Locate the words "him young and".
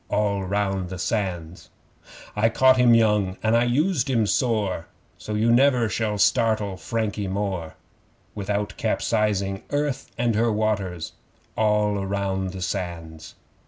2.77-3.55